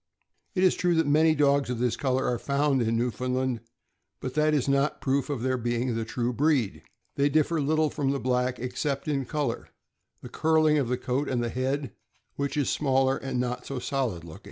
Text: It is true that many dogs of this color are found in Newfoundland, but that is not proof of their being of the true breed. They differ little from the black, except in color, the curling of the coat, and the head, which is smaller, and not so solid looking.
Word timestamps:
It 0.55 0.63
is 0.63 0.73
true 0.73 0.95
that 0.95 1.05
many 1.05 1.35
dogs 1.35 1.69
of 1.69 1.77
this 1.77 1.95
color 1.95 2.25
are 2.27 2.39
found 2.39 2.81
in 2.81 2.97
Newfoundland, 2.97 3.59
but 4.19 4.33
that 4.33 4.55
is 4.55 4.67
not 4.67 4.99
proof 4.99 5.29
of 5.29 5.43
their 5.43 5.59
being 5.59 5.91
of 5.91 5.95
the 5.95 6.05
true 6.05 6.33
breed. 6.33 6.81
They 7.17 7.29
differ 7.29 7.61
little 7.61 7.91
from 7.91 8.09
the 8.09 8.19
black, 8.19 8.57
except 8.57 9.07
in 9.07 9.25
color, 9.25 9.69
the 10.23 10.27
curling 10.27 10.79
of 10.79 10.87
the 10.87 10.97
coat, 10.97 11.29
and 11.29 11.43
the 11.43 11.49
head, 11.49 11.91
which 12.35 12.57
is 12.57 12.67
smaller, 12.67 13.15
and 13.15 13.39
not 13.39 13.67
so 13.67 13.77
solid 13.77 14.23
looking. 14.23 14.39